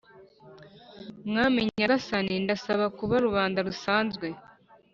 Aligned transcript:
mwami 1.27 1.59
nyasani 1.77 2.33
ndasaba 2.43 2.85
kuba 2.97 3.15
rubanda 3.25 3.59
rusanzwe 3.67 4.27